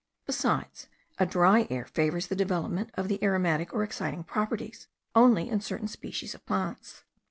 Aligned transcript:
Besides, 0.25 0.87
a 1.19 1.27
dry 1.27 1.67
air 1.69 1.85
favours 1.85 2.25
the 2.25 2.35
development 2.35 2.89
of 2.95 3.07
the 3.07 3.23
aromatic 3.23 3.71
or 3.71 3.83
exciting 3.83 4.23
properties, 4.23 4.87
only 5.13 5.47
in 5.47 5.61
certain 5.61 5.87
species 5.87 6.33
of 6.33 6.43
plants. 6.47 7.03